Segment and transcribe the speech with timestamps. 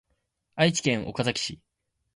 [0.55, 1.61] 愛知県岡崎市